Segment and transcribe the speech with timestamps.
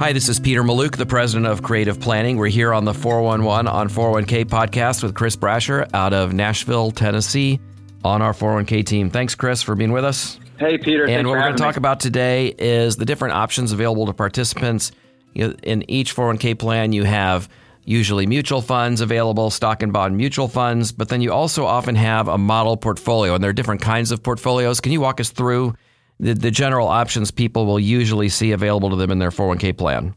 [0.00, 2.38] Hi, this is Peter Mallouk, the president of Creative Planning.
[2.38, 7.60] We're here on the 411 on 401k podcast with Chris Brasher out of Nashville, Tennessee,
[8.02, 9.10] on our 401k team.
[9.10, 10.40] Thanks, Chris, for being with us.
[10.58, 11.06] Hey, Peter.
[11.06, 14.90] And what we're going to talk about today is the different options available to participants.
[15.34, 17.50] In each 401k plan, you have
[17.84, 22.26] usually mutual funds available, stock and bond mutual funds, but then you also often have
[22.26, 24.80] a model portfolio, and there are different kinds of portfolios.
[24.80, 25.74] Can you walk us through
[26.20, 30.14] the, the general options people will usually see available to them in their 401k plan?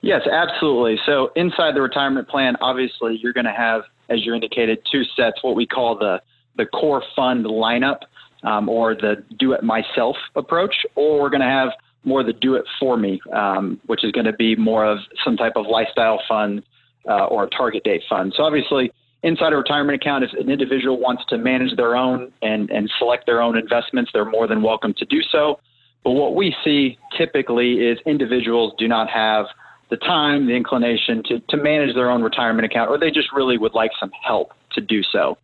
[0.00, 0.98] Yes, absolutely.
[1.06, 5.42] So inside the retirement plan, obviously you're going to have, as you indicated, two sets,
[5.42, 6.22] what we call the
[6.56, 8.00] the core fund lineup,
[8.42, 11.68] um, or the do it myself approach, or we're going to have
[12.04, 15.36] more the do it for me, um, which is going to be more of some
[15.36, 16.62] type of lifestyle fund
[17.08, 18.34] uh, or a target date fund.
[18.36, 22.70] So obviously, inside a retirement account, if an individual wants to manage their own and,
[22.70, 25.60] and select their own investments, they're more than welcome to do so.
[26.04, 29.46] But what we see typically is individuals do not have
[29.90, 33.58] the time, the inclination to, to manage their own retirement account, or they just really
[33.58, 35.38] would like some help to do so.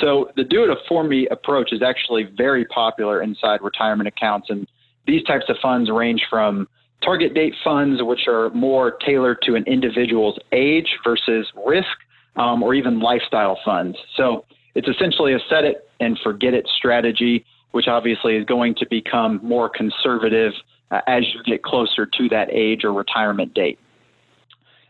[0.00, 4.50] So the do it for me approach is actually very popular inside retirement accounts.
[4.50, 4.66] And
[5.06, 6.68] these types of funds range from
[7.02, 11.96] target date funds, which are more tailored to an individual's age versus risk,
[12.36, 13.96] um, or even lifestyle funds.
[14.16, 18.86] So it's essentially a set it and forget it strategy, which obviously is going to
[18.88, 20.52] become more conservative
[20.90, 23.78] uh, as you get closer to that age or retirement date.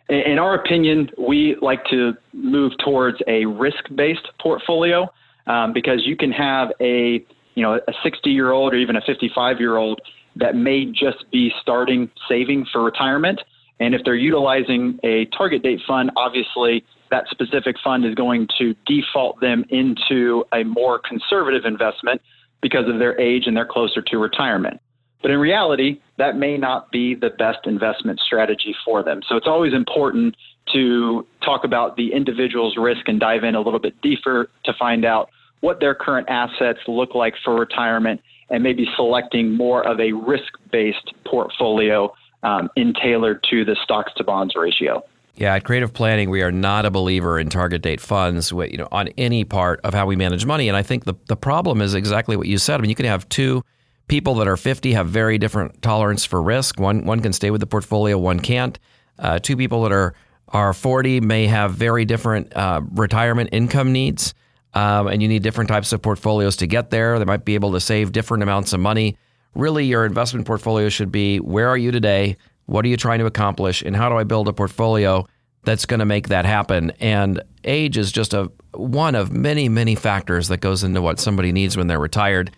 [0.09, 5.13] In our opinion, we like to move towards a risk-based portfolio
[5.49, 7.25] um, because you can have a
[7.55, 10.01] you know a 60-year-old or even a 55-year-old
[10.37, 13.41] that may just be starting saving for retirement,
[13.81, 18.75] and if they're utilizing a target date fund, obviously that specific fund is going to
[18.87, 22.21] default them into a more conservative investment
[22.63, 24.81] because of their age and they're closer to retirement.
[25.23, 29.21] But in reality, that may not be the best investment strategy for them.
[29.29, 30.37] So it's always important
[30.73, 35.05] to talk about the individual's risk and dive in a little bit deeper to find
[35.05, 35.31] out
[35.61, 38.21] what their current assets look like for retirement
[38.51, 42.13] and maybe selecting more of a risk based portfolio
[42.43, 45.03] um, to the stocks to bonds ratio.
[45.37, 48.89] Yeah, at Creative Planning, we are not a believer in target date funds, you know,
[48.91, 50.69] on any part of how we manage money.
[50.69, 52.77] And I think the, the problem is exactly what you said.
[52.77, 53.63] I mean, you can have two
[54.09, 56.81] people that are 50 have very different tolerance for risk.
[56.81, 58.79] One one can stay with the portfolio, one can't.
[59.19, 60.15] Uh, two people that are
[60.49, 64.33] are 40 may have very different uh, retirement income needs,
[64.75, 67.19] um, and you need different types of portfolios to get there.
[67.19, 69.19] They might be able to save different amounts of money.
[69.57, 72.37] Really, your investment portfolio should be where are you today?
[72.67, 73.83] What are you trying to accomplish?
[73.83, 75.27] And how do I build a portfolio
[75.65, 76.93] that's going to make that happen?
[77.01, 81.51] And age is just a one of many, many factors that goes into what somebody
[81.53, 82.53] needs when they're retired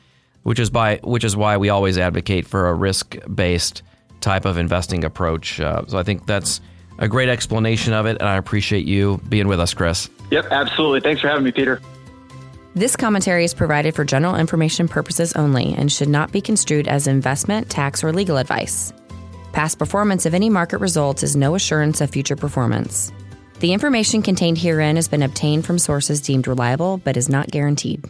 [0.48, 3.82] which is by which is why we always advocate for a risk-based
[4.20, 5.60] type of investing approach.
[5.60, 6.62] Uh, so I think that's
[6.98, 10.08] a great explanation of it, and I appreciate you being with us, Chris.
[10.30, 11.00] Yep, absolutely.
[11.00, 11.80] Thanks for having me, Peter.
[12.74, 17.06] This commentary is provided for general information purposes only and should not be construed as
[17.06, 18.92] investment, tax, or legal advice.
[19.52, 23.10] Past performance of any market results is no assurance of future performance.
[23.60, 28.04] The information contained herein has been obtained from sources deemed reliable but is not guaranteed.